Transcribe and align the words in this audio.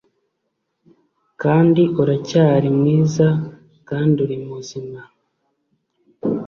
Kandi 1.41 1.81
uracyari 2.01 2.67
mwiza 2.77 3.27
kandi 3.89 4.17
uri 4.25 4.37
muzima 4.47 4.99